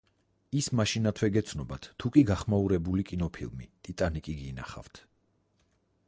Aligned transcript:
ის 0.59 0.67
მაშინათვე 0.77 1.27
გეცნობათ, 1.33 1.83
თუკი 2.03 2.23
გახმაურებული 2.29 3.05
კინოფილმი- 3.09 3.67
„ტიტანიკი“- 3.89 4.35
გინახავთ. 4.39 5.03